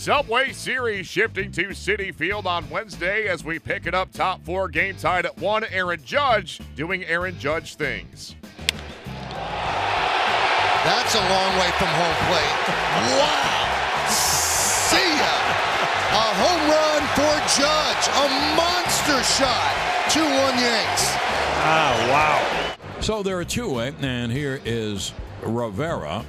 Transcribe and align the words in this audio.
Subway 0.00 0.52
Series 0.52 1.06
shifting 1.06 1.52
to 1.52 1.66
Citi 1.74 2.14
Field 2.14 2.46
on 2.46 2.70
Wednesday 2.70 3.28
as 3.28 3.44
we 3.44 3.58
pick 3.58 3.84
it 3.86 3.92
up 3.94 4.10
top 4.10 4.42
four 4.46 4.66
game 4.66 4.96
tied 4.96 5.26
at 5.26 5.36
one. 5.36 5.62
Aaron 5.64 6.02
Judge 6.02 6.58
doing 6.74 7.04
Aaron 7.04 7.38
Judge 7.38 7.74
things. 7.74 8.34
That's 10.86 11.14
a 11.14 11.20
long 11.20 11.52
way 11.58 11.70
from 11.76 11.88
home 11.88 12.16
plate. 12.24 12.64
Wow. 13.20 14.08
See 14.08 14.96
ya. 14.96 15.36
A 16.16 16.32
home 16.40 16.64
run 16.72 17.04
for 17.12 17.36
Judge. 17.60 18.08
A 18.16 18.26
monster 18.56 19.22
shot. 19.22 19.76
2 20.08 20.20
1 20.22 20.32
Yanks. 20.58 21.12
Ah, 21.60 21.92
wow. 22.08 22.40
So 23.02 23.22
there 23.22 23.38
are 23.38 23.44
two, 23.44 23.82
eh? 23.82 23.92
and 24.00 24.32
here 24.32 24.62
is 24.64 25.12
Rivera. 25.42 26.24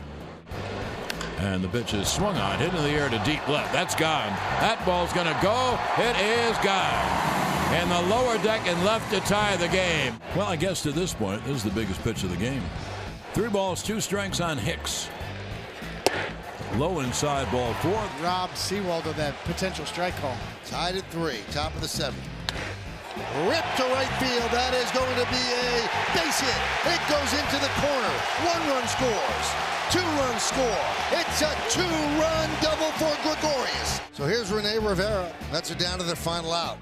And 1.41 1.63
the 1.63 1.67
pitch 1.69 1.95
is 1.95 2.07
swung 2.07 2.37
on, 2.37 2.59
hit 2.59 2.71
in 2.71 2.83
the 2.83 2.89
air 2.89 3.09
to 3.09 3.17
deep 3.25 3.45
left. 3.47 3.73
That's 3.73 3.95
gone. 3.95 4.29
That 4.61 4.79
ball's 4.85 5.11
going 5.11 5.25
to 5.25 5.39
go. 5.41 5.75
It 5.97 6.15
is 6.21 6.55
gone. 6.59 6.93
And 7.73 7.89
the 7.89 8.01
lower 8.13 8.37
deck 8.43 8.61
and 8.67 8.85
left 8.85 9.11
to 9.11 9.19
tie 9.21 9.55
the 9.55 9.67
game. 9.69 10.19
Well, 10.35 10.45
I 10.45 10.55
guess 10.55 10.83
to 10.83 10.91
this 10.91 11.15
point, 11.15 11.43
this 11.45 11.55
is 11.55 11.63
the 11.63 11.71
biggest 11.71 12.03
pitch 12.03 12.23
of 12.23 12.29
the 12.29 12.37
game. 12.37 12.61
Three 13.33 13.49
balls, 13.49 13.81
two 13.81 13.99
strikes 13.99 14.39
on 14.39 14.59
Hicks. 14.59 15.09
Low 16.75 16.99
inside 16.99 17.51
ball 17.51 17.73
four. 17.75 18.03
Rob 18.21 18.51
Seawald 18.51 19.05
of 19.05 19.15
that 19.15 19.33
potential 19.45 19.85
strike 19.85 20.15
call. 20.17 20.37
Tied 20.65 20.95
at 20.95 21.05
three, 21.11 21.39
top 21.51 21.73
of 21.73 21.81
the 21.81 21.87
seventh. 21.87 22.21
Ripped 23.43 23.75
to 23.75 23.83
right 23.91 24.07
field. 24.23 24.47
That 24.55 24.71
is 24.73 24.87
going 24.95 25.15
to 25.19 25.27
be 25.27 25.43
a 25.43 25.67
base 26.15 26.39
hit. 26.39 26.61
It 26.87 27.01
goes 27.11 27.31
into 27.35 27.57
the 27.59 27.71
corner. 27.83 28.13
One 28.47 28.63
run 28.71 28.87
scores. 28.87 29.47
Two 29.91 30.07
run 30.15 30.39
score. 30.39 30.83
It's 31.11 31.41
a 31.43 31.51
two 31.67 31.83
run 32.15 32.49
double 32.61 32.91
for 32.95 33.11
Gregorius. 33.27 33.99
So 34.13 34.23
here's 34.23 34.51
Rene 34.51 34.79
Rivera. 34.79 35.31
That's 35.51 35.71
it 35.71 35.79
down 35.79 35.99
to 35.99 36.05
their 36.05 36.15
final 36.15 36.53
out. 36.53 36.77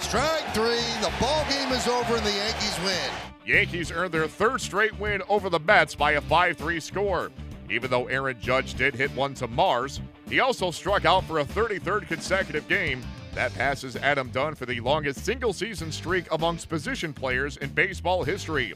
Strike 0.00 0.42
three. 0.52 0.82
The 1.00 1.12
ball 1.20 1.44
game 1.48 1.70
is 1.70 1.86
over 1.86 2.16
and 2.16 2.26
the 2.26 2.32
Yankees 2.32 2.76
win. 2.84 3.10
Yankees 3.46 3.92
earned 3.92 4.12
their 4.12 4.26
third 4.26 4.60
straight 4.60 4.98
win 4.98 5.22
over 5.28 5.48
the 5.48 5.60
Mets 5.60 5.94
by 5.94 6.12
a 6.12 6.20
5 6.20 6.56
3 6.56 6.80
score. 6.80 7.30
Even 7.70 7.88
though 7.88 8.06
Aaron 8.06 8.36
Judge 8.40 8.74
did 8.74 8.94
hit 8.94 9.14
one 9.14 9.32
to 9.34 9.46
Mars, 9.46 10.00
he 10.28 10.40
also 10.40 10.72
struck 10.72 11.04
out 11.04 11.22
for 11.24 11.38
a 11.38 11.44
33rd 11.44 12.08
consecutive 12.08 12.66
game. 12.66 13.00
That 13.34 13.54
passes 13.54 13.96
Adam 13.96 14.30
Dunn 14.30 14.54
for 14.54 14.66
the 14.66 14.80
longest 14.80 15.24
single 15.24 15.52
season 15.52 15.92
streak 15.92 16.26
amongst 16.32 16.68
position 16.68 17.12
players 17.12 17.56
in 17.58 17.70
baseball 17.70 18.24
history. 18.24 18.74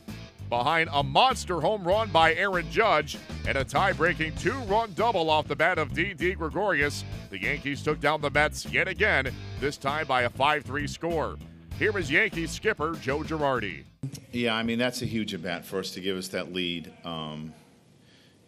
Behind 0.49 0.89
a 0.93 1.03
monster 1.03 1.61
home 1.61 1.83
run 1.83 2.11
by 2.11 2.35
Aaron 2.35 2.71
Judge 2.71 3.19
and 3.49 3.59
a 3.59 3.65
tie 3.65 3.93
breaking 3.93 4.37
two 4.37 4.57
run 4.65 4.93
double 4.95 5.29
off 5.31 5.49
the 5.49 5.57
bat 5.57 5.79
of 5.79 5.93
Didi 5.93 6.35
Gregorius, 6.35 7.05
the 7.31 7.41
Yankees 7.41 7.83
took 7.83 7.99
down 7.99 8.21
the 8.21 8.31
Mets 8.31 8.67
yet 8.67 8.87
again, 8.87 9.33
this 9.59 9.77
time 9.77 10.07
by 10.07 10.23
a 10.23 10.31
5 10.31 10.65
3 10.65 10.87
score. 10.87 11.37
Here 11.79 11.97
is 11.99 12.11
Yankees 12.11 12.53
skipper 12.53 12.95
Joe 13.01 13.21
Girardi. 13.21 13.85
Yeah, 14.31 14.55
I 14.55 14.63
mean, 14.63 14.79
that's 14.79 15.03
a 15.03 15.07
huge 15.07 15.35
at 15.35 15.43
bat 15.43 15.65
for 15.65 15.81
us 15.81 15.91
to 15.93 16.01
give 16.01 16.17
us 16.17 16.29
that 16.29 16.53
lead. 16.53 16.93
Um, 17.05 17.53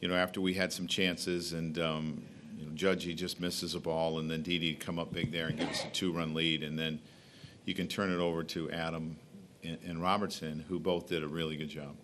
you 0.01 0.07
know, 0.07 0.15
after 0.15 0.41
we 0.41 0.55
had 0.55 0.73
some 0.73 0.87
chances 0.87 1.53
and, 1.53 1.77
um, 1.79 2.23
he 2.81 3.15
just 3.15 3.41
misses 3.41 3.75
a 3.75 3.81
ball, 3.81 4.19
and 4.19 4.31
then 4.31 4.43
Didi 4.43 4.75
come 4.75 4.99
up 4.99 5.13
big 5.13 5.33
there 5.33 5.47
and 5.47 5.59
give 5.59 5.69
us 5.69 5.85
a 5.85 5.89
two 5.89 6.13
run 6.13 6.35
lead. 6.35 6.63
And 6.63 6.79
then 6.79 7.01
you 7.65 7.75
can 7.75 7.89
turn 7.89 8.11
it 8.13 8.19
over 8.19 8.43
to 8.45 8.71
Adam 8.71 9.17
and, 9.63 9.79
and 9.85 10.03
Robertson, 10.03 10.65
who 10.69 10.79
both 10.79 11.09
did 11.09 11.23
a 11.23 11.29
really 11.29 11.57
good 11.57 11.69
job. 11.69 11.97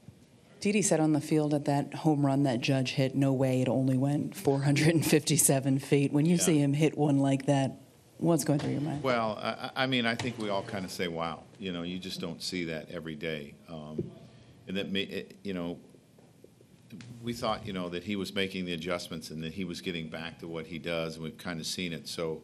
Didi 0.60 0.82
said 0.82 1.00
on 1.00 1.12
the 1.12 1.20
field 1.20 1.54
at 1.54 1.64
that 1.64 1.92
home 1.92 2.24
run 2.24 2.44
that 2.44 2.60
Judge 2.60 2.92
hit, 2.92 3.16
no 3.16 3.32
way, 3.32 3.60
it 3.62 3.68
only 3.68 3.98
went 3.98 4.36
457 4.36 5.78
feet. 5.80 6.12
When 6.12 6.24
you 6.24 6.36
Yeah. 6.36 6.42
see 6.42 6.58
him 6.58 6.72
hit 6.72 6.96
one 6.96 7.18
like 7.18 7.46
that, 7.46 7.80
what's 8.18 8.44
going 8.44 8.60
through 8.60 8.72
your 8.72 8.80
mind? 8.80 9.02
Well, 9.02 9.38
I, 9.42 9.70
I 9.74 9.86
mean, 9.86 10.06
I 10.06 10.14
think 10.14 10.38
we 10.38 10.48
all 10.50 10.62
kind 10.62 10.84
of 10.84 10.92
say, 10.92 11.08
"Wow," 11.08 11.42
you 11.58 11.72
know, 11.72 11.82
you 11.82 11.98
just 11.98 12.20
don't 12.20 12.40
see 12.40 12.64
that 12.66 12.90
every 12.90 13.16
day, 13.16 13.54
um, 13.68 14.08
and 14.68 14.76
that, 14.76 14.92
may, 14.92 15.02
it, 15.02 15.36
you 15.42 15.52
know, 15.52 15.78
we 17.22 17.32
thought, 17.32 17.66
you 17.66 17.72
know, 17.72 17.88
that 17.88 18.04
he 18.04 18.16
was 18.16 18.34
making 18.34 18.64
the 18.64 18.72
adjustments 18.72 19.30
and 19.30 19.42
that 19.42 19.52
he 19.52 19.64
was 19.64 19.80
getting 19.80 20.08
back 20.08 20.38
to 20.40 20.48
what 20.48 20.66
he 20.66 20.78
does, 20.78 21.16
and 21.16 21.24
we've 21.24 21.38
kind 21.38 21.60
of 21.60 21.66
seen 21.66 21.92
it. 21.92 22.08
So, 22.08 22.42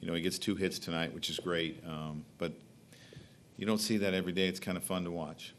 you 0.00 0.08
know, 0.08 0.14
he 0.14 0.22
gets 0.22 0.38
two 0.38 0.54
hits 0.54 0.78
tonight, 0.78 1.14
which 1.14 1.30
is 1.30 1.38
great, 1.38 1.82
um, 1.86 2.24
but 2.38 2.52
you 3.56 3.66
don't 3.66 3.78
see 3.78 3.98
that 3.98 4.14
every 4.14 4.32
day. 4.32 4.48
It's 4.48 4.60
kind 4.60 4.76
of 4.76 4.82
fun 4.82 5.04
to 5.04 5.10
watch. 5.10 5.54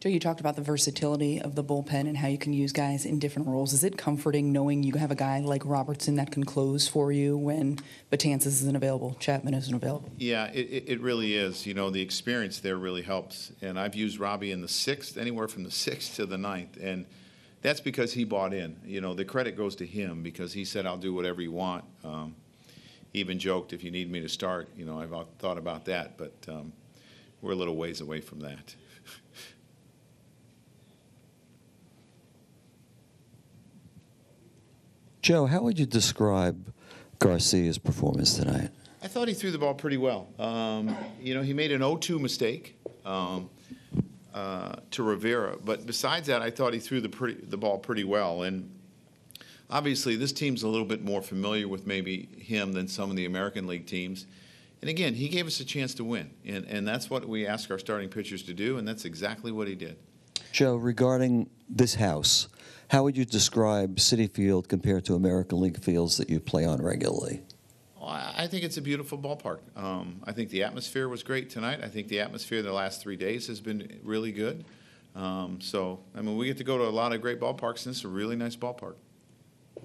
Joe, 0.00 0.10
you 0.10 0.20
talked 0.20 0.40
about 0.40 0.54
the 0.54 0.60
versatility 0.60 1.40
of 1.40 1.54
the 1.54 1.64
bullpen 1.64 2.00
and 2.08 2.18
how 2.18 2.28
you 2.28 2.36
can 2.36 2.52
use 2.52 2.72
guys 2.72 3.06
in 3.06 3.18
different 3.18 3.48
roles. 3.48 3.72
Is 3.72 3.84
it 3.84 3.96
comforting 3.96 4.52
knowing 4.52 4.82
you 4.82 4.96
have 4.96 5.10
a 5.10 5.14
guy 5.14 5.40
like 5.40 5.62
Robertson 5.64 6.16
that 6.16 6.30
can 6.30 6.44
close 6.44 6.86
for 6.86 7.10
you 7.10 7.38
when 7.38 7.78
Betances 8.12 8.48
isn't 8.48 8.76
available, 8.76 9.16
Chapman 9.18 9.54
isn't 9.54 9.74
available? 9.74 10.10
Yeah, 10.18 10.50
it, 10.52 10.66
it, 10.66 10.84
it 10.88 11.00
really 11.00 11.34
is. 11.34 11.66
You 11.66 11.72
know, 11.72 11.88
the 11.88 12.02
experience 12.02 12.60
there 12.60 12.76
really 12.76 13.00
helps. 13.00 13.50
And 13.62 13.80
I've 13.80 13.94
used 13.94 14.18
Robbie 14.18 14.50
in 14.50 14.60
the 14.60 14.68
sixth, 14.68 15.16
anywhere 15.16 15.48
from 15.48 15.62
the 15.62 15.70
sixth 15.70 16.16
to 16.16 16.26
the 16.26 16.36
ninth. 16.36 16.76
And 16.78 17.06
that's 17.64 17.80
because 17.80 18.12
he 18.12 18.24
bought 18.24 18.52
in. 18.52 18.76
You 18.84 19.00
know, 19.00 19.14
the 19.14 19.24
credit 19.24 19.56
goes 19.56 19.74
to 19.76 19.86
him 19.86 20.22
because 20.22 20.52
he 20.52 20.66
said, 20.66 20.84
I'll 20.84 20.98
do 20.98 21.14
whatever 21.14 21.40
you 21.40 21.50
want. 21.50 21.82
Um, 22.04 22.34
he 23.10 23.20
even 23.20 23.38
joked, 23.38 23.72
if 23.72 23.82
you 23.82 23.90
need 23.90 24.12
me 24.12 24.20
to 24.20 24.28
start, 24.28 24.68
you 24.76 24.84
know, 24.84 25.00
I've 25.00 25.14
thought 25.38 25.56
about 25.56 25.86
that. 25.86 26.18
But 26.18 26.34
um, 26.46 26.74
we're 27.40 27.52
a 27.52 27.56
little 27.56 27.76
ways 27.76 28.02
away 28.02 28.20
from 28.20 28.40
that. 28.40 28.74
Joe, 35.22 35.46
how 35.46 35.62
would 35.62 35.78
you 35.78 35.86
describe 35.86 36.70
Garcia's 37.18 37.78
performance 37.78 38.34
tonight? 38.34 38.68
I 39.02 39.06
thought 39.06 39.26
he 39.26 39.32
threw 39.32 39.50
the 39.50 39.58
ball 39.58 39.72
pretty 39.72 39.96
well. 39.96 40.28
Um, 40.38 40.94
you 41.18 41.32
know, 41.32 41.40
he 41.40 41.54
made 41.54 41.72
an 41.72 41.80
0-2 41.80 42.20
mistake 42.20 42.76
um, 43.06 43.48
uh, 44.34 44.74
to 44.90 45.02
Rivera, 45.04 45.56
but 45.64 45.86
besides 45.86 46.26
that, 46.26 46.42
I 46.42 46.50
thought 46.50 46.74
he 46.74 46.80
threw 46.80 47.00
the 47.00 47.08
pretty, 47.08 47.40
the 47.46 47.56
ball 47.56 47.78
pretty 47.78 48.02
well. 48.02 48.42
And 48.42 48.68
obviously, 49.70 50.16
this 50.16 50.32
team's 50.32 50.64
a 50.64 50.68
little 50.68 50.86
bit 50.86 51.04
more 51.04 51.22
familiar 51.22 51.68
with 51.68 51.86
maybe 51.86 52.28
him 52.36 52.72
than 52.72 52.88
some 52.88 53.10
of 53.10 53.16
the 53.16 53.26
American 53.26 53.68
League 53.68 53.86
teams. 53.86 54.26
And 54.80 54.90
again, 54.90 55.14
he 55.14 55.28
gave 55.28 55.46
us 55.46 55.60
a 55.60 55.64
chance 55.64 55.94
to 55.94 56.04
win, 56.04 56.30
and, 56.44 56.66
and 56.66 56.86
that's 56.86 57.08
what 57.08 57.26
we 57.26 57.46
ask 57.46 57.70
our 57.70 57.78
starting 57.78 58.08
pitchers 58.08 58.42
to 58.42 58.52
do, 58.52 58.76
and 58.76 58.86
that's 58.86 59.04
exactly 59.04 59.52
what 59.52 59.68
he 59.68 59.76
did. 59.76 59.96
Joe, 60.50 60.74
regarding 60.74 61.48
this 61.68 61.94
house, 61.94 62.48
how 62.88 63.04
would 63.04 63.16
you 63.16 63.24
describe 63.24 63.96
Citi 63.96 64.28
Field 64.28 64.68
compared 64.68 65.04
to 65.06 65.14
American 65.14 65.60
League 65.60 65.82
fields 65.82 66.16
that 66.16 66.28
you 66.28 66.40
play 66.40 66.64
on 66.64 66.82
regularly? 66.82 67.42
I 68.06 68.46
think 68.46 68.64
it's 68.64 68.76
a 68.76 68.82
beautiful 68.82 69.18
ballpark. 69.18 69.58
Um, 69.76 70.20
I 70.24 70.32
think 70.32 70.50
the 70.50 70.62
atmosphere 70.62 71.08
was 71.08 71.22
great 71.22 71.50
tonight. 71.50 71.80
I 71.82 71.88
think 71.88 72.08
the 72.08 72.20
atmosphere 72.20 72.62
the 72.62 72.72
last 72.72 73.00
three 73.02 73.16
days 73.16 73.46
has 73.48 73.60
been 73.60 74.00
really 74.02 74.32
good. 74.32 74.64
Um, 75.14 75.60
so, 75.60 76.00
I 76.14 76.22
mean, 76.22 76.36
we 76.36 76.46
get 76.46 76.58
to 76.58 76.64
go 76.64 76.76
to 76.78 76.84
a 76.84 76.90
lot 76.90 77.12
of 77.12 77.20
great 77.20 77.40
ballparks, 77.40 77.86
and 77.86 77.94
this 77.94 77.98
is 77.98 78.04
a 78.04 78.08
really 78.08 78.36
nice 78.36 78.56
ballpark. 78.56 78.94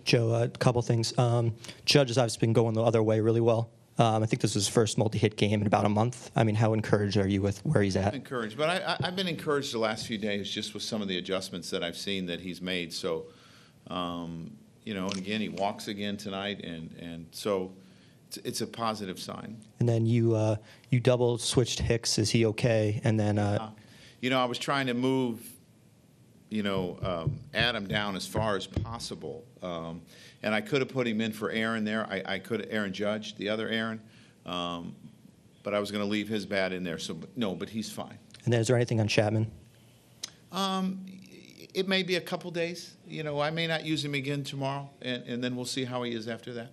Joe, 0.04 0.34
a 0.34 0.50
couple 0.50 0.82
things. 0.82 1.18
Um, 1.18 1.54
Judge 1.86 2.10
has 2.10 2.18
obviously 2.18 2.40
been 2.40 2.54
going 2.54 2.74
the 2.74 2.84
other 2.84 3.04
way 3.04 3.20
really 3.20 3.42
well. 3.42 3.70
Um, 4.00 4.24
I 4.24 4.26
think 4.26 4.42
this 4.42 4.52
is 4.52 4.66
his 4.66 4.68
first 4.70 4.98
multi-hit 4.98 5.36
game 5.36 5.60
in 5.60 5.68
about 5.68 5.86
a 5.86 5.90
month. 5.90 6.32
I 6.36 6.46
mean, 6.46 6.56
how 6.56 6.74
encouraged 6.74 7.18
are 7.18 7.28
you 7.28 7.42
with 7.42 7.60
where 7.66 7.84
he's 7.84 7.98
at? 7.98 8.16
Encouraged, 8.16 8.58
but 8.58 8.70
I, 8.70 8.94
I, 8.94 9.08
I've 9.08 9.16
been 9.16 9.28
encouraged 9.28 9.74
the 9.74 9.80
last 9.80 10.08
few 10.08 10.18
days 10.18 10.50
just 10.50 10.74
with 10.74 10.84
some 10.84 11.02
of 11.02 11.10
the 11.10 11.18
adjustments 11.18 11.70
that 11.72 11.84
I've 11.84 11.98
seen 11.98 12.26
that 12.28 12.40
he's 12.40 12.62
made. 12.62 12.94
So, 12.94 13.26
um, 13.88 14.52
you 14.86 14.94
know, 14.94 15.08
and 15.08 15.18
again, 15.18 15.42
he 15.42 15.50
walks 15.50 15.90
again 15.90 16.16
tonight, 16.16 16.64
and 16.64 16.96
and 16.98 17.28
so 17.32 17.74
it's, 18.38 18.62
a 18.62 18.68
positive 18.68 19.20
sign. 19.20 19.58
And 19.80 19.88
then 19.88 20.06
you 20.06 20.36
uh, 20.36 20.58
you 20.90 21.00
double 21.00 21.38
switched 21.38 21.80
Hicks. 21.80 22.18
Is 22.18 22.30
he 22.30 22.46
okay? 22.48 23.02
And 23.04 23.20
then 23.20 23.38
uh, 23.38 23.72
You 24.22 24.30
know, 24.30 24.40
I 24.40 24.46
was 24.46 24.58
trying 24.58 24.88
to 24.88 24.94
move, 24.94 25.42
you 26.50 26.64
know, 26.64 26.98
um, 27.02 27.40
Adam 27.54 27.88
down 27.88 28.16
as 28.16 28.28
far 28.28 28.56
as 28.56 28.68
possible, 28.68 29.46
um, 29.62 30.02
and 30.44 30.54
I 30.54 30.62
could 30.62 30.82
have 30.82 30.90
put 30.90 31.08
him 31.08 31.22
in 31.22 31.32
for 31.32 31.52
Aaron 31.52 31.84
there. 31.84 32.06
I, 32.10 32.24
I 32.26 32.40
could 32.40 32.68
Aaron 32.70 32.94
Judge, 32.94 33.36
the 33.36 33.50
other 33.50 33.68
Aaron, 33.70 34.02
um, 34.46 34.96
but 35.64 35.74
I 35.74 35.80
was 35.80 35.92
going 35.92 36.04
to 36.04 36.10
leave 36.10 36.28
his 36.28 36.46
bat 36.46 36.74
in 36.74 36.84
there. 36.84 36.98
So 36.98 37.14
but, 37.14 37.36
no, 37.38 37.56
but 37.56 37.70
he's 37.70 37.92
fine. 37.92 38.18
and 38.46 38.54
then 38.54 38.62
is 38.62 38.68
there 38.68 38.76
anything 38.76 39.00
on 39.00 39.08
Chapman? 39.08 39.50
Um, 40.52 41.06
it 41.74 41.88
may 41.88 42.04
be 42.04 42.16
a 42.16 42.22
couple 42.22 42.52
days. 42.52 42.96
You 43.08 43.24
know, 43.24 43.40
I 43.40 43.52
may 43.52 43.68
not 43.68 43.86
use 43.86 44.04
him 44.04 44.14
again 44.14 44.44
tomorrow, 44.44 44.90
and, 45.02 45.24
and 45.24 45.44
then 45.44 45.56
we'll 45.56 45.66
see 45.66 45.86
how 45.86 46.04
he 46.04 46.14
is 46.14 46.28
after 46.28 46.54
that. 46.54 46.72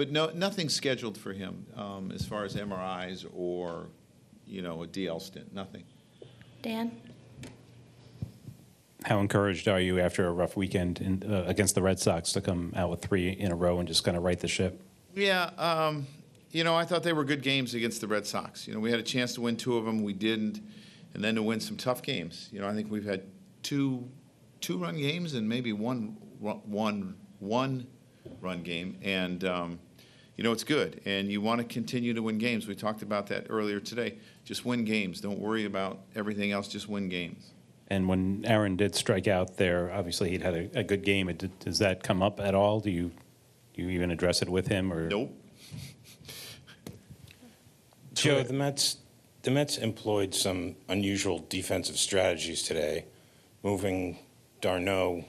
But 0.00 0.10
no, 0.10 0.30
nothing 0.30 0.70
scheduled 0.70 1.18
for 1.18 1.34
him 1.34 1.66
um, 1.76 2.10
as 2.10 2.24
far 2.24 2.44
as 2.44 2.54
MRIs 2.54 3.26
or, 3.36 3.88
you 4.46 4.62
know, 4.62 4.82
a 4.82 4.86
DL 4.86 5.20
stint. 5.20 5.52
Nothing. 5.52 5.84
Dan? 6.62 6.98
How 9.04 9.20
encouraged 9.20 9.68
are 9.68 9.78
you 9.78 10.00
after 10.00 10.26
a 10.26 10.32
rough 10.32 10.56
weekend 10.56 11.02
in, 11.02 11.30
uh, 11.30 11.44
against 11.46 11.74
the 11.74 11.82
Red 11.82 11.98
Sox 11.98 12.32
to 12.32 12.40
come 12.40 12.72
out 12.74 12.88
with 12.88 13.02
three 13.02 13.28
in 13.28 13.52
a 13.52 13.54
row 13.54 13.78
and 13.78 13.86
just 13.86 14.02
kind 14.02 14.16
of 14.16 14.22
right 14.22 14.40
the 14.40 14.48
ship? 14.48 14.80
Yeah, 15.14 15.50
um, 15.58 16.06
you 16.50 16.64
know, 16.64 16.74
I 16.74 16.86
thought 16.86 17.02
they 17.02 17.12
were 17.12 17.24
good 17.24 17.42
games 17.42 17.74
against 17.74 18.00
the 18.00 18.08
Red 18.08 18.26
Sox. 18.26 18.66
You 18.66 18.72
know, 18.72 18.80
we 18.80 18.90
had 18.90 19.00
a 19.00 19.02
chance 19.02 19.34
to 19.34 19.42
win 19.42 19.58
two 19.58 19.76
of 19.76 19.84
them, 19.84 20.02
we 20.02 20.14
didn't, 20.14 20.62
and 21.12 21.22
then 21.22 21.34
to 21.34 21.42
win 21.42 21.60
some 21.60 21.76
tough 21.76 22.00
games. 22.00 22.48
You 22.50 22.60
know, 22.62 22.68
I 22.68 22.72
think 22.72 22.90
we've 22.90 23.04
had 23.04 23.24
two 23.62 24.08
two 24.62 24.78
run 24.78 24.96
games 24.96 25.34
and 25.34 25.46
maybe 25.46 25.74
one 25.74 26.16
one 26.38 27.16
one 27.38 27.86
run 28.40 28.62
game, 28.62 28.98
and 29.02 29.44
um, 29.44 29.78
you 30.40 30.44
know 30.44 30.52
it's 30.52 30.64
good. 30.64 31.02
And 31.04 31.30
you 31.30 31.42
want 31.42 31.58
to 31.60 31.66
continue 31.66 32.14
to 32.14 32.22
win 32.22 32.38
games. 32.38 32.66
We 32.66 32.74
talked 32.74 33.02
about 33.02 33.26
that 33.26 33.48
earlier 33.50 33.78
today. 33.78 34.16
Just 34.42 34.64
win 34.64 34.86
games. 34.86 35.20
Don't 35.20 35.38
worry 35.38 35.66
about 35.66 35.98
everything 36.16 36.50
else. 36.50 36.66
Just 36.66 36.88
win 36.88 37.10
games. 37.10 37.50
And 37.88 38.08
when 38.08 38.42
Aaron 38.46 38.74
did 38.74 38.94
strike 38.94 39.28
out 39.28 39.58
there, 39.58 39.92
obviously 39.92 40.30
he'd 40.30 40.40
had 40.40 40.54
a, 40.54 40.78
a 40.78 40.82
good 40.82 41.04
game. 41.04 41.28
It 41.28 41.36
did, 41.36 41.58
does 41.58 41.78
that 41.80 42.02
come 42.02 42.22
up 42.22 42.40
at 42.40 42.54
all? 42.54 42.80
Do 42.80 42.90
you 42.90 43.10
do 43.74 43.82
you 43.82 43.90
even 43.90 44.10
address 44.10 44.40
it 44.40 44.48
with 44.48 44.66
him 44.68 44.90
or? 44.90 45.10
Nope. 45.10 45.30
Joe, 48.14 48.42
the 48.42 48.54
Mets, 48.54 48.96
the 49.42 49.50
Mets 49.50 49.76
employed 49.76 50.34
some 50.34 50.74
unusual 50.88 51.44
defensive 51.50 51.98
strategies 51.98 52.62
today, 52.62 53.04
moving 53.62 54.18
d'Arnaud 54.62 55.26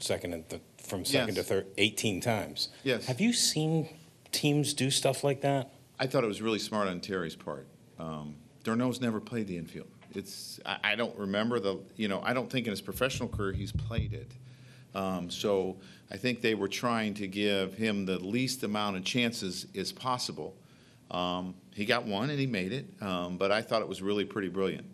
second 0.00 0.34
and 0.34 0.46
th- 0.50 0.60
from 0.76 1.06
second 1.06 1.36
Yes. 1.36 1.46
to 1.46 1.54
third 1.54 1.66
18 1.78 2.20
times. 2.20 2.68
Yes. 2.84 3.06
Have 3.06 3.18
you 3.18 3.32
seen 3.32 3.88
teams 4.32 4.74
do 4.74 4.90
stuff 4.90 5.22
like 5.22 5.42
that? 5.42 5.72
I 5.98 6.06
thought 6.06 6.24
it 6.24 6.28
was 6.28 6.42
really 6.42 6.58
smart 6.58 6.88
on 6.88 7.00
Terry's 7.00 7.36
part. 7.36 7.66
Um, 7.98 8.34
d'Arnaud's 8.64 9.00
never 9.00 9.20
played 9.20 9.46
the 9.46 9.56
infield. 9.56 9.88
It's 10.14 10.60
I, 10.66 10.78
I 10.84 10.96
don't 10.96 11.16
remember 11.16 11.60
the 11.60 11.78
you 11.96 12.08
know 12.08 12.20
I 12.24 12.32
don't 12.32 12.50
think 12.50 12.66
in 12.66 12.72
his 12.72 12.80
professional 12.80 13.28
career 13.28 13.52
he's 13.52 13.72
played 13.72 14.12
it. 14.12 14.30
Um, 14.94 15.30
so 15.30 15.76
I 16.10 16.16
think 16.16 16.42
they 16.42 16.54
were 16.54 16.68
trying 16.68 17.14
to 17.14 17.26
give 17.26 17.74
him 17.74 18.04
the 18.04 18.18
least 18.18 18.62
amount 18.62 18.96
of 18.96 19.04
chances 19.04 19.66
as 19.74 19.92
possible. 19.92 20.54
Um, 21.10 21.54
he 21.74 21.84
got 21.86 22.04
one 22.04 22.28
and 22.28 22.38
he 22.38 22.46
made 22.46 22.72
it, 22.72 22.86
um, 23.00 23.38
but 23.38 23.50
I 23.50 23.62
thought 23.62 23.80
it 23.80 23.88
was 23.88 24.02
really 24.02 24.24
pretty 24.24 24.48
brilliant. 24.48 24.86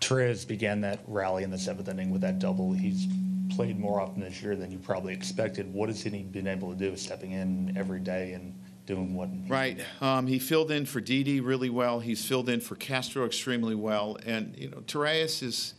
Torreyes 0.00 0.48
began 0.48 0.80
that 0.80 1.00
rally 1.06 1.42
in 1.42 1.50
the 1.50 1.58
seventh 1.58 1.88
inning 1.88 2.10
with 2.10 2.22
that 2.22 2.38
double. 2.38 2.72
He's 2.72 3.06
played 3.50 3.78
more 3.78 4.00
often 4.00 4.20
this 4.20 4.42
year 4.42 4.56
than 4.56 4.70
you 4.70 4.78
probably 4.78 5.12
expected. 5.12 5.72
What 5.72 5.88
has 5.88 6.02
he 6.02 6.22
been 6.22 6.46
able 6.46 6.72
to 6.72 6.78
do, 6.78 6.96
stepping 6.96 7.32
in 7.32 7.74
every 7.76 8.00
day 8.00 8.32
and 8.32 8.58
doing 8.86 9.14
what? 9.14 9.28
Right. 9.48 9.80
Um, 10.00 10.26
he 10.26 10.38
filled 10.38 10.70
in 10.70 10.86
for 10.86 11.00
Didi 11.00 11.40
really 11.40 11.70
well. 11.70 12.00
He's 12.00 12.24
filled 12.24 12.48
in 12.48 12.60
for 12.60 12.74
Castro 12.76 13.26
extremely 13.26 13.74
well. 13.74 14.18
And, 14.24 14.56
you 14.56 14.68
know, 14.70 14.78
Torreyes 14.78 15.42
is 15.42 15.74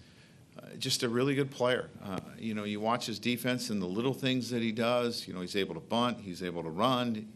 uh, 0.57 0.68
just 0.77 1.03
a 1.03 1.09
really 1.09 1.35
good 1.35 1.51
player. 1.51 1.89
Uh, 2.03 2.19
you 2.38 2.53
know, 2.53 2.63
you 2.63 2.79
watch 2.79 3.06
his 3.06 3.19
defense 3.19 3.69
and 3.69 3.81
the 3.81 3.88
little 3.88 4.13
things 4.13 4.50
that 4.51 4.62
he 4.62 4.71
does. 4.71 5.27
You 5.27 5.33
know, 5.33 5.41
he's 5.41 5.56
able 5.56 5.74
to 5.74 5.81
bunt, 5.81 6.19
he's 6.21 6.44
able 6.44 6.63
to 6.63 6.69
run, 6.69 7.27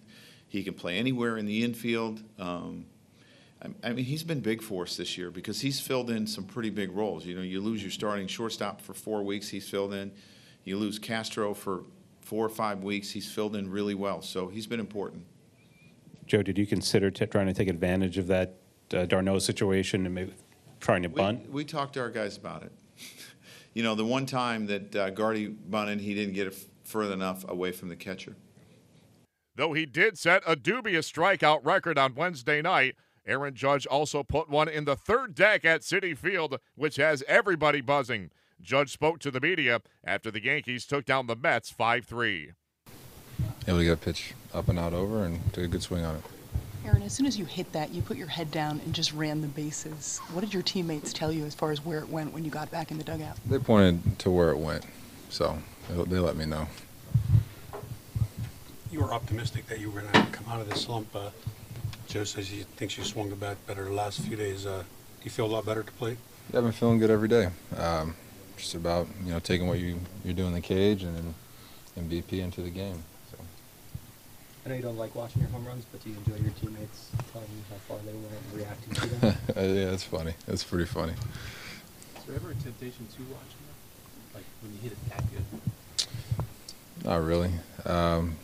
he 0.48 0.64
can 0.64 0.74
play 0.74 0.98
anywhere 0.98 1.38
in 1.38 1.46
the 1.46 1.64
infield. 1.64 2.22
Um, 2.40 2.86
I, 3.66 3.90
I 3.90 3.94
mean, 3.94 4.06
he's 4.06 4.24
been 4.24 4.42
big 4.42 4.62
for 4.62 4.84
us 4.84 4.98
this 4.98 5.18
year 5.18 5.32
because 5.32 5.62
he's 5.62 5.80
filled 5.80 6.10
in 6.10 6.28
some 6.28 6.44
pretty 6.44 6.70
big 6.70 6.92
roles. 6.92 7.26
You 7.26 7.36
know, 7.36 7.42
you 7.42 7.62
lose 7.62 7.82
your 7.82 7.92
starting 7.92 8.28
shortstop 8.28 8.82
for 8.82 8.94
four 8.94 9.24
weeks, 9.24 9.50
he's 9.50 9.68
filled 9.68 9.94
in. 9.94 10.12
You 10.64 10.78
lose 10.78 11.00
Castro 11.00 11.54
for 11.54 11.84
four 12.22 12.46
or 12.46 12.50
five 12.50 12.84
weeks, 12.84 13.12
he's 13.12 13.32
filled 13.32 13.56
in 13.56 13.70
really 13.70 13.96
well. 13.96 14.22
So 14.22 14.48
he's 14.48 14.68
been 14.68 14.80
important. 14.80 15.26
Joe, 16.26 16.42
did 16.42 16.58
you 16.58 16.66
consider 16.66 17.12
t- 17.12 17.26
trying 17.28 17.48
to 17.48 17.54
take 17.54 17.68
advantage 17.68 18.18
of 18.18 18.28
that 18.28 18.56
uh, 18.94 19.06
d'Arnaud 19.06 19.40
situation 19.40 20.06
and 20.06 20.16
maybe 20.16 20.34
trying 20.80 21.04
to 21.04 21.10
bunt? 21.10 21.48
We, 21.48 21.54
we 21.54 21.66
talked 21.66 21.94
to 21.94 22.02
our 22.02 22.10
guys 22.10 22.38
about 22.38 22.64
it. 22.64 22.72
you 23.74 23.84
know, 23.84 23.94
the 23.94 24.06
one 24.06 24.26
time 24.26 24.66
that 24.68 24.96
uh, 24.96 25.10
Gardy 25.12 25.48
bunted, 25.48 26.02
he 26.02 26.16
didn't 26.16 26.34
get 26.34 26.48
it 26.48 26.54
f- 26.54 26.66
further 26.84 27.14
enough 27.14 27.48
away 27.48 27.72
from 27.72 27.90
the 27.90 27.96
catcher. 27.96 28.36
Though 29.56 29.74
he 29.74 29.86
did 29.86 30.18
set 30.18 30.44
a 30.46 30.56
dubious 30.56 31.10
strikeout 31.10 31.64
record 31.64 31.98
on 31.98 32.16
Wednesday 32.16 32.62
night, 32.62 32.96
Aaron 33.28 33.56
Judge 33.56 33.88
also 33.88 34.24
put 34.24 34.50
one 34.50 34.68
in 34.68 34.86
the 34.86 34.96
third 34.96 35.34
deck 35.34 35.66
at 35.66 35.82
Citi 35.82 36.16
Field, 36.16 36.60
which 36.76 36.98
has 36.98 37.24
everybody 37.28 37.82
buzzing. 37.82 38.30
Judge 38.62 38.92
spoke 38.92 39.20
to 39.20 39.32
the 39.32 39.42
media 39.42 39.82
after 40.04 40.30
the 40.30 40.44
Yankees 40.44 40.86
took 40.86 41.06
down 41.06 41.28
the 41.28 41.36
Mets 41.36 41.72
5 41.72 42.06
3. 42.06 42.52
able 43.68 43.80
to 43.80 43.84
get 43.84 43.94
a 43.94 43.98
pitch 43.98 44.34
up 44.54 44.70
and 44.70 44.78
out 44.78 44.94
over 44.94 45.24
and 45.24 45.42
took 45.54 45.64
a 45.64 45.68
good 45.68 45.82
swing 45.82 46.06
on 46.06 46.16
it. 46.16 46.22
Aaron, 46.86 47.02
as 47.02 47.14
soon 47.14 47.26
as 47.26 47.38
you 47.38 47.46
hit 47.46 47.72
that, 47.74 47.92
you 47.92 48.04
put 48.04 48.16
your 48.16 48.28
head 48.28 48.52
down 48.52 48.80
and 48.86 48.94
just 48.94 49.12
ran 49.12 49.42
the 49.42 49.48
bases. 49.48 50.20
What 50.32 50.42
did 50.42 50.54
your 50.54 50.62
teammates 50.62 51.12
tell 51.12 51.32
you 51.32 51.44
as 51.46 51.56
far 51.56 51.72
as 51.72 51.84
where 51.84 51.98
it 52.00 52.10
went 52.10 52.32
when 52.32 52.46
you 52.46 52.52
got 52.52 52.70
back 52.70 52.92
in 52.92 53.00
the 53.00 53.04
dugout? 53.04 53.38
They 53.48 53.58
pointed 53.58 54.20
to 54.20 54.30
where 54.30 54.52
it 54.52 54.60
went, 54.60 54.86
so 55.30 55.58
they, 55.90 56.04
they 56.04 56.20
let 56.20 56.36
me 56.36 56.46
know. 56.46 56.68
You 58.92 59.02
were 59.02 59.12
optimistic 59.12 59.66
that 59.66 59.80
you 59.80 59.90
were 59.90 60.02
going 60.02 60.14
to 60.14 60.32
come 60.32 60.46
out 60.48 60.62
of 60.62 60.70
this 60.70 60.82
slump. 60.82 61.08
Uh, 61.16 61.32
Joe 62.08 62.24
says 62.24 62.48
he 62.48 62.64
thinks 62.64 62.98
you 62.98 63.04
swung 63.04 63.30
the 63.30 63.36
bat 63.36 63.58
better 63.68 63.84
the 63.84 63.92
last 63.92 64.22
few 64.22 64.36
days. 64.36 64.66
Uh, 64.66 64.80
do 64.80 65.24
you 65.24 65.32
feel 65.32 65.46
a 65.46 65.48
lot 65.48 65.66
better 65.66 65.84
to 65.84 65.92
play? 65.94 66.18
Yeah, 66.52 66.60
I've 66.60 66.64
been 66.64 66.72
feeling 66.72 67.00
good 67.00 67.10
every 67.10 67.28
day. 67.28 67.50
Um, 67.78 68.16
just 68.58 68.76
about 68.76 69.08
you 69.26 69.32
know 69.32 69.40
taking 69.40 69.68
what 69.68 69.80
you 69.80 70.00
you 70.24 70.34
do 70.34 70.46
in 70.46 70.54
the 70.54 70.62
cage 70.62 71.04
and 71.04 71.16
then 71.16 71.34
and 71.96 72.10
BP 72.12 72.40
into 72.40 72.62
the 72.62 72.70
game. 72.70 73.04
So 73.32 73.38
I 74.66 74.70
know 74.70 74.76
you 74.76 74.82
don't 74.82 74.98
like 74.98 75.16
watching 75.16 75.42
your 75.42 75.52
home 75.52 75.66
runs, 75.66 75.86
but 75.92 76.04
do 76.04 76.10
you 76.10 76.18
enjoy 76.18 76.42
your 76.44 76.54
teammates 76.62 77.10
telling 77.32 77.48
you 77.50 77.64
how 77.70 77.76
far 77.88 77.98
they 78.06 78.14
went 78.14 78.34
and 78.34 78.60
reacting 78.60 78.94
to 78.94 79.08
them? 79.08 79.38
yeah, 79.56 79.94
it's 79.94 80.04
funny. 80.04 80.34
It's 80.48 80.64
pretty 80.64 80.86
funny. 80.86 81.14
Is 81.14 82.24
there 82.26 82.36
ever 82.36 82.52
a 82.52 82.56
temptation 82.56 83.08
to 83.08 83.22
watch 83.34 83.50
them? 83.50 84.36
Like 84.36 84.44
when 84.62 84.74
you 84.74 84.80
hit 84.80 84.92
it 84.92 85.10
that 85.10 85.24
good? 85.32 85.46
Not 87.04 87.24
really. 87.24 87.52
Um, 87.86 88.36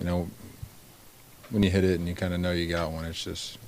you 0.00 0.06
know, 0.06 0.28
when 1.50 1.62
you 1.62 1.70
hit 1.70 1.84
it 1.84 1.98
and 1.98 2.08
you 2.08 2.14
kind 2.14 2.34
of 2.34 2.40
know 2.40 2.52
you 2.52 2.68
got 2.68 2.90
one, 2.90 3.04
it's 3.04 3.22
just 3.22 3.58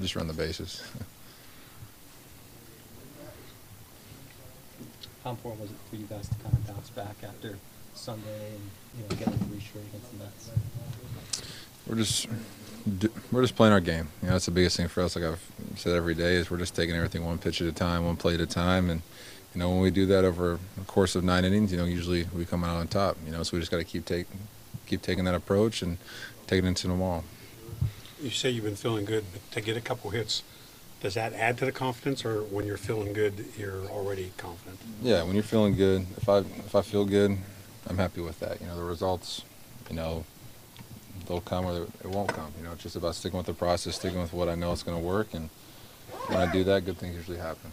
just 0.00 0.16
run 0.16 0.26
the 0.26 0.32
bases. 0.32 0.82
How 5.24 5.30
important 5.30 5.62
was 5.62 5.70
it 5.70 5.76
for 5.88 5.96
you 5.96 6.06
guys 6.06 6.28
to 6.28 6.34
kind 6.36 6.52
of 6.52 6.66
bounce 6.66 6.90
back 6.90 7.14
after 7.22 7.56
Sunday 7.94 8.50
and 8.50 8.70
you 8.96 9.02
know 9.02 9.16
getting 9.16 9.38
three 9.46 9.60
straight 9.60 9.84
against 9.88 10.10
the 10.10 10.18
Mets? 10.18 10.50
We're 11.86 11.96
just 11.96 12.26
we're 13.30 13.42
just 13.42 13.54
playing 13.54 13.72
our 13.72 13.80
game. 13.80 14.08
You 14.20 14.28
know, 14.28 14.32
that's 14.34 14.46
the 14.46 14.50
biggest 14.50 14.76
thing 14.76 14.88
for 14.88 15.02
us. 15.02 15.14
Like 15.14 15.24
I've 15.24 15.52
said 15.76 15.94
every 15.94 16.14
day, 16.14 16.34
is 16.34 16.50
we're 16.50 16.58
just 16.58 16.74
taking 16.74 16.96
everything 16.96 17.24
one 17.24 17.38
pitch 17.38 17.62
at 17.62 17.68
a 17.68 17.72
time, 17.72 18.04
one 18.04 18.16
play 18.16 18.34
at 18.34 18.40
a 18.40 18.46
time, 18.46 18.90
and 18.90 19.02
you 19.54 19.60
know 19.60 19.70
when 19.70 19.80
we 19.80 19.92
do 19.92 20.06
that 20.06 20.24
over 20.24 20.58
a 20.80 20.84
course 20.86 21.14
of 21.14 21.22
nine 21.22 21.44
innings, 21.44 21.70
you 21.70 21.78
know 21.78 21.84
usually 21.84 22.26
we 22.34 22.44
come 22.44 22.64
out 22.64 22.76
on 22.76 22.88
top. 22.88 23.16
You 23.24 23.30
know, 23.30 23.44
so 23.44 23.56
we 23.56 23.60
just 23.60 23.70
got 23.70 23.78
to 23.78 23.84
keep 23.84 24.04
take 24.04 24.26
keep 24.92 25.00
taking 25.00 25.24
that 25.24 25.34
approach 25.34 25.80
and 25.80 25.96
taking 26.46 26.66
it 26.66 26.68
into 26.68 26.86
the 26.86 26.92
wall. 26.92 27.24
You 28.22 28.28
say 28.28 28.50
you've 28.50 28.64
been 28.64 28.76
feeling 28.76 29.06
good, 29.06 29.24
but 29.32 29.50
to 29.52 29.60
get 29.62 29.74
a 29.74 29.80
couple 29.80 30.10
hits, 30.10 30.42
does 31.00 31.14
that 31.14 31.32
add 31.32 31.56
to 31.58 31.64
the 31.64 31.72
confidence, 31.72 32.24
or 32.26 32.42
when 32.42 32.66
you're 32.66 32.76
feeling 32.76 33.14
good, 33.14 33.46
you're 33.58 33.86
already 33.86 34.32
confident? 34.36 34.78
Yeah, 35.02 35.22
when 35.22 35.34
you're 35.34 35.42
feeling 35.42 35.74
good, 35.74 36.06
if 36.18 36.28
I 36.28 36.38
if 36.38 36.74
I 36.74 36.82
feel 36.82 37.06
good, 37.06 37.38
I'm 37.88 37.96
happy 37.96 38.20
with 38.20 38.38
that. 38.40 38.60
You 38.60 38.66
know, 38.66 38.76
the 38.76 38.84
results, 38.84 39.42
you 39.88 39.96
know, 39.96 40.24
they'll 41.26 41.40
come 41.40 41.64
or 41.64 41.84
it 42.04 42.06
won't 42.06 42.28
come. 42.28 42.52
You 42.58 42.64
know, 42.64 42.72
it's 42.72 42.82
just 42.82 42.94
about 42.94 43.14
sticking 43.14 43.38
with 43.38 43.46
the 43.46 43.54
process, 43.54 43.96
sticking 43.96 44.20
with 44.20 44.34
what 44.34 44.48
I 44.48 44.54
know 44.54 44.72
is 44.72 44.82
going 44.82 45.00
to 45.00 45.04
work, 45.04 45.32
and 45.32 45.48
when 46.28 46.38
I 46.38 46.52
do 46.52 46.62
that, 46.64 46.84
good 46.84 46.98
things 46.98 47.16
usually 47.16 47.38
happen. 47.38 47.72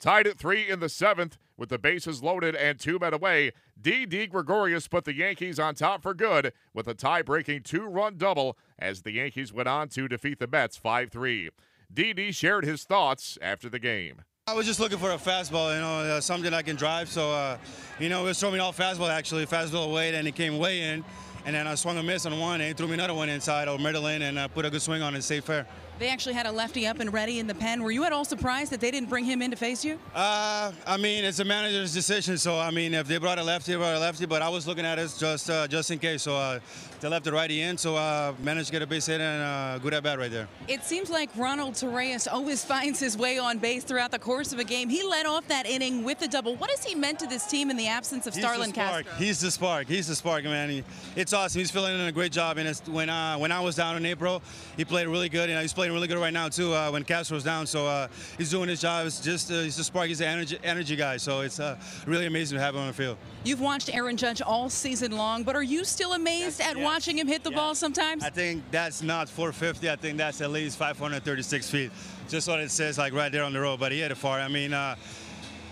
Tied 0.00 0.28
at 0.28 0.38
three 0.38 0.68
in 0.68 0.78
the 0.78 0.88
seventh, 0.88 1.38
with 1.56 1.70
the 1.70 1.78
bases 1.78 2.22
loaded 2.22 2.54
and 2.54 2.78
two 2.78 3.00
men 3.00 3.12
away, 3.12 3.50
Didi 3.80 4.28
Gregorius 4.28 4.86
put 4.86 5.04
the 5.04 5.12
Yankees 5.12 5.58
on 5.58 5.74
top 5.74 6.02
for 6.02 6.14
good 6.14 6.52
with 6.72 6.86
a 6.86 6.94
tie 6.94 7.22
breaking 7.22 7.62
two 7.64 7.82
run 7.82 8.16
double 8.16 8.56
as 8.78 9.02
the 9.02 9.10
Yankees 9.10 9.52
went 9.52 9.68
on 9.68 9.88
to 9.88 10.06
defeat 10.06 10.38
the 10.38 10.46
Mets 10.46 10.76
5 10.76 11.10
3. 11.10 11.50
Didi 11.92 12.30
shared 12.30 12.64
his 12.64 12.84
thoughts 12.84 13.38
after 13.42 13.68
the 13.68 13.80
game. 13.80 14.22
I 14.46 14.54
was 14.54 14.66
just 14.66 14.78
looking 14.78 14.98
for 14.98 15.10
a 15.10 15.16
fastball, 15.16 15.74
you 15.74 15.80
know, 15.80 16.16
uh, 16.16 16.20
something 16.20 16.54
I 16.54 16.62
can 16.62 16.76
drive. 16.76 17.08
So, 17.08 17.32
uh, 17.32 17.58
you 17.98 18.08
know, 18.08 18.20
it 18.22 18.24
was 18.24 18.38
throwing 18.38 18.60
off 18.60 18.78
fastball 18.78 19.10
actually, 19.10 19.46
fastball 19.46 19.90
away, 19.90 20.14
and 20.14 20.28
it 20.28 20.36
came 20.36 20.58
way 20.58 20.80
in. 20.80 21.04
And 21.44 21.56
then 21.56 21.66
I 21.66 21.74
swung 21.74 21.98
a 21.98 22.02
miss 22.02 22.24
on 22.24 22.38
one 22.38 22.60
and 22.60 22.76
threw 22.76 22.86
me 22.86 22.94
another 22.94 23.14
one 23.14 23.28
inside 23.28 23.66
or 23.68 23.78
middle 23.78 24.06
in 24.06 24.22
and 24.22 24.38
uh, 24.38 24.48
put 24.48 24.64
a 24.64 24.70
good 24.70 24.82
swing 24.82 25.02
on 25.02 25.16
it, 25.16 25.22
safe 25.22 25.44
fair. 25.44 25.66
They 25.98 26.10
actually 26.10 26.34
had 26.34 26.46
a 26.46 26.52
lefty 26.52 26.86
up 26.86 27.00
and 27.00 27.12
ready 27.12 27.40
in 27.40 27.48
the 27.48 27.54
pen. 27.54 27.82
Were 27.82 27.90
you 27.90 28.04
at 28.04 28.12
all 28.12 28.24
surprised 28.24 28.70
that 28.70 28.80
they 28.80 28.92
didn't 28.92 29.08
bring 29.08 29.24
him 29.24 29.42
in 29.42 29.50
to 29.50 29.56
face 29.56 29.84
you? 29.84 29.98
Uh, 30.14 30.70
I 30.86 30.96
mean, 30.96 31.24
it's 31.24 31.40
a 31.40 31.44
manager's 31.44 31.92
decision. 31.92 32.38
So, 32.38 32.56
I 32.56 32.70
mean, 32.70 32.94
if 32.94 33.08
they 33.08 33.18
brought 33.18 33.38
a 33.38 33.42
lefty, 33.42 33.72
they 33.72 33.78
brought 33.78 33.96
a 33.96 33.98
lefty. 33.98 34.24
But 34.24 34.40
I 34.40 34.48
was 34.48 34.64
looking 34.64 34.84
at 34.84 35.00
it 35.00 35.12
just 35.18 35.50
uh, 35.50 35.66
just 35.66 35.90
in 35.90 35.98
case. 35.98 36.22
So, 36.22 36.36
uh, 36.36 36.60
they 37.00 37.08
left 37.08 37.24
the 37.24 37.32
righty 37.32 37.60
in. 37.60 37.78
So, 37.78 37.96
uh, 37.96 38.34
managed 38.42 38.66
to 38.66 38.72
get 38.72 38.82
a 38.82 38.86
base 38.86 39.06
hit 39.06 39.20
and 39.20 39.42
uh, 39.42 39.78
good 39.78 39.94
at 39.94 40.02
bat 40.02 40.18
right 40.18 40.30
there. 40.30 40.48
It 40.66 40.84
seems 40.84 41.10
like 41.10 41.30
Ronald 41.36 41.74
Torreyes 41.74 42.26
always 42.30 42.64
finds 42.72 43.00
his 43.00 43.16
way 43.16 43.38
on 43.38 43.58
base 43.58 43.84
throughout 43.84 44.10
the 44.10 44.18
course 44.18 44.52
of 44.52 44.58
a 44.58 44.64
game. 44.64 44.88
He 44.88 45.02
led 45.02 45.26
off 45.26 45.46
that 45.48 45.66
inning 45.66 46.04
with 46.04 46.18
the 46.18 46.28
double. 46.28 46.56
What 46.56 46.70
has 46.70 46.84
he 46.84 46.94
meant 46.94 47.18
to 47.20 47.26
this 47.26 47.46
team 47.46 47.70
in 47.70 47.76
the 47.76 47.88
absence 47.88 48.26
of 48.26 48.34
He's 48.34 48.42
Starlin 48.42 48.70
the 48.70 48.74
spark. 48.74 49.06
Castro? 49.06 49.24
He's 49.24 49.40
the 49.40 49.50
spark. 49.50 49.86
He's 49.88 50.06
the 50.06 50.14
spark, 50.14 50.44
man. 50.44 50.70
He, 50.70 50.84
it's 51.16 51.32
awesome. 51.32 51.58
He's 51.58 51.70
filling 51.70 51.94
in 51.94 52.00
a 52.00 52.12
great 52.12 52.32
job. 52.32 52.58
And 52.58 52.68
it's, 52.68 52.86
when 52.88 53.08
uh, 53.08 53.36
when 53.38 53.52
I 53.52 53.60
was 53.60 53.76
down 53.76 53.96
in 53.96 54.06
April, 54.06 54.42
he 54.76 54.84
played 54.84 55.06
really 55.06 55.28
good. 55.28 55.50
And 55.50 55.60
he's 55.60 55.72
playing 55.72 55.92
really 55.92 56.08
good 56.08 56.18
right 56.18 56.32
now 56.32 56.48
too. 56.48 56.74
Uh, 56.74 56.90
when 56.90 57.04
Castro's 57.04 57.44
down, 57.44 57.66
so 57.66 57.86
uh, 57.86 58.08
he's 58.36 58.50
doing 58.50 58.68
his 58.68 58.80
job. 58.80 59.06
It's 59.06 59.20
just 59.20 59.50
uh, 59.50 59.60
he's 59.60 59.76
the 59.76 59.84
spark. 59.84 60.08
He's 60.08 60.18
the 60.18 60.26
energy 60.26 60.58
energy 60.64 60.96
guy. 60.96 61.16
So 61.16 61.40
it's 61.40 61.60
uh, 61.60 61.76
really 62.06 62.26
amazing 62.26 62.58
to 62.58 62.64
have 62.64 62.74
him 62.74 62.80
on 62.82 62.88
the 62.88 62.92
field. 62.92 63.16
You've 63.44 63.60
watched 63.60 63.94
Aaron 63.94 64.16
Judge 64.16 64.42
all 64.42 64.68
season 64.68 65.12
long, 65.12 65.42
but 65.42 65.54
are 65.56 65.62
you 65.62 65.84
still 65.84 66.14
amazed 66.14 66.60
at 66.60 66.76
watching 66.88 67.18
him 67.18 67.26
hit 67.26 67.44
the 67.44 67.50
ball 67.50 67.74
sometimes? 67.74 68.24
I 68.24 68.30
think 68.30 68.62
that's 68.70 69.02
not 69.02 69.28
450. 69.28 69.90
I 69.90 69.96
think 69.96 70.18
that's 70.18 70.40
at 70.40 70.50
least 70.50 70.78
536 70.78 71.70
feet. 71.70 71.90
Just 72.28 72.48
what 72.48 72.60
it 72.60 72.70
says, 72.70 72.98
like 72.98 73.12
right 73.12 73.30
there 73.30 73.44
on 73.44 73.52
the 73.52 73.60
road. 73.60 73.80
But 73.80 73.92
he 73.92 74.00
hit 74.00 74.10
it 74.10 74.16
far. 74.16 74.40
I 74.40 74.48
mean, 74.48 74.72
uh, 74.72 74.96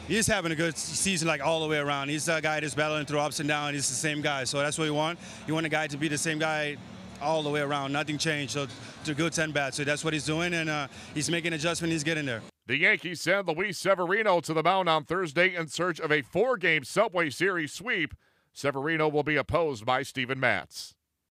he's 0.09 0.27
having 0.27 0.53
a 0.53 0.55
good 0.55 0.77
season 0.77 1.29
like 1.29 1.43
all 1.43 1.61
the 1.61 1.69
way 1.69 1.79
around. 1.79 2.09
He's 2.09 2.29
a 2.29 2.41
guy 2.41 2.61
that's 2.61 2.75
battling 2.75 3.07
through 3.07 3.21
ups 3.21 3.41
and 3.41 3.49
downs. 3.49 3.75
He's 3.75 3.89
the 3.89 3.95
same 3.95 4.21
guy, 4.21 4.45
so 4.45 4.59
that's 4.59 4.79
what 4.79 4.85
you 4.85 4.95
want. 4.95 5.19
You 5.47 5.55
want 5.55 5.67
a 5.67 5.71
guy 5.71 5.87
to 5.87 5.97
be 5.97 6.09
the 6.09 6.19
same 6.19 6.39
guy 6.39 6.77
all 7.21 7.43
the 7.43 7.51
way 7.51 7.61
around. 7.61 7.93
Nothing 7.93 8.19
changed. 8.19 8.53
So 8.53 8.67
to 9.05 9.15
good 9.15 9.33
10 9.33 9.53
bad. 9.53 9.75
So 9.75 9.85
that's 9.85 10.05
what 10.05 10.13
he's 10.13 10.27
doing, 10.27 10.55
and 10.55 10.69
uh, 10.69 10.89
he's 11.15 11.31
making 11.31 11.53
adjustment. 11.53 11.93
He's 11.93 12.05
getting 12.05 12.27
there. 12.27 12.43
The 12.67 12.77
Yankees 12.77 13.21
send 13.21 13.47
Luis 13.47 13.79
Severino 13.79 14.41
to 14.41 14.53
the 14.53 14.63
mound 14.63 14.89
on 14.89 15.05
Thursday 15.05 15.55
in 15.55 15.69
search 15.69 16.01
of 16.01 16.11
a 16.11 16.23
four 16.23 16.57
game 16.57 16.83
Subway 16.83 17.31
Series 17.31 17.73
sweep. 17.73 18.15
Severino 18.53 19.09
will 19.09 19.23
be 19.23 19.37
opposed 19.37 19.87
by 19.87 20.03
Steven 20.03 20.41
Matz. 20.41 20.96